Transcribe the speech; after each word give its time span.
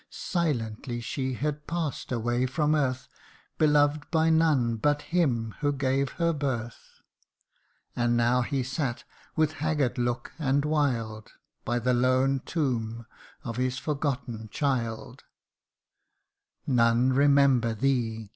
Silently 0.09 0.99
she 0.99 1.33
had 1.33 1.67
pass'd 1.67 2.11
away 2.11 2.47
from 2.47 2.73
earth, 2.73 3.07
Beloved 3.59 4.09
by 4.09 4.31
none 4.31 4.75
but 4.77 5.03
him 5.03 5.53
who 5.59 5.71
gave 5.71 6.13
her 6.13 6.33
birth: 6.33 7.01
And 7.95 8.17
now 8.17 8.41
he 8.41 8.63
sat, 8.63 9.03
with 9.35 9.53
haggard 9.61 9.99
look 9.99 10.31
and 10.39 10.65
wild, 10.65 11.33
By 11.65 11.77
the 11.77 11.93
lone 11.93 12.39
tomb 12.47 13.05
of 13.43 13.57
his 13.57 13.77
forgotten 13.77 14.49
child:' 14.51 15.23
None 16.65 17.13
remember 17.13 17.75
thee 17.75 18.29